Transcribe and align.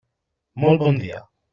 Molt 0.65 0.83
bon 0.85 0.99
dia. 1.05 1.25